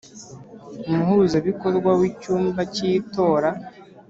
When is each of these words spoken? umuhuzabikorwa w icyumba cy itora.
umuhuzabikorwa 0.89 1.89
w 1.99 2.01
icyumba 2.09 2.61
cy 2.73 2.81
itora. 2.95 3.49